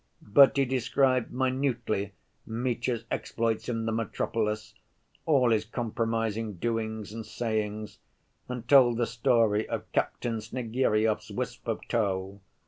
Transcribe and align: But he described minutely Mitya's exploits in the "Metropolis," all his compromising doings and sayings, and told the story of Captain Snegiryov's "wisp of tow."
But 0.33 0.57
he 0.57 0.65
described 0.65 1.31
minutely 1.31 2.13
Mitya's 2.43 3.05
exploits 3.11 3.69
in 3.69 3.85
the 3.85 3.91
"Metropolis," 3.91 4.73
all 5.27 5.51
his 5.51 5.63
compromising 5.63 6.53
doings 6.55 7.13
and 7.13 7.23
sayings, 7.23 7.99
and 8.49 8.67
told 8.67 8.97
the 8.97 9.05
story 9.05 9.69
of 9.69 9.91
Captain 9.91 10.37
Snegiryov's 10.41 11.29
"wisp 11.29 11.67
of 11.67 11.87
tow." 11.87 12.41